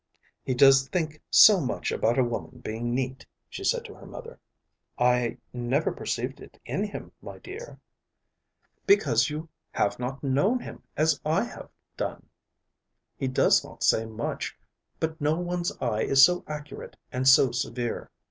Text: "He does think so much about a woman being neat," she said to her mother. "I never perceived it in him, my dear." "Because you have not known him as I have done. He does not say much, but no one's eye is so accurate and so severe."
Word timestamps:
"He 0.43 0.55
does 0.55 0.87
think 0.87 1.21
so 1.29 1.59
much 1.61 1.91
about 1.91 2.17
a 2.17 2.23
woman 2.23 2.61
being 2.65 2.95
neat," 2.95 3.27
she 3.47 3.63
said 3.63 3.85
to 3.85 3.93
her 3.93 4.07
mother. 4.07 4.39
"I 4.97 5.37
never 5.53 5.91
perceived 5.91 6.39
it 6.41 6.59
in 6.65 6.83
him, 6.85 7.11
my 7.21 7.37
dear." 7.37 7.79
"Because 8.87 9.29
you 9.29 9.47
have 9.73 9.99
not 9.99 10.23
known 10.23 10.59
him 10.61 10.81
as 10.97 11.21
I 11.23 11.43
have 11.43 11.69
done. 11.97 12.29
He 13.15 13.27
does 13.27 13.63
not 13.63 13.83
say 13.83 14.07
much, 14.07 14.57
but 14.99 15.21
no 15.21 15.35
one's 15.35 15.71
eye 15.79 16.01
is 16.01 16.25
so 16.25 16.43
accurate 16.47 16.97
and 17.11 17.27
so 17.27 17.51
severe." 17.51 18.09